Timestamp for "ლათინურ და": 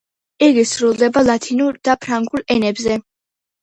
1.29-1.99